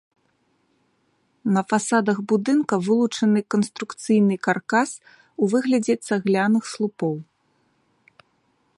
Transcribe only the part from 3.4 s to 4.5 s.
канструкцыйны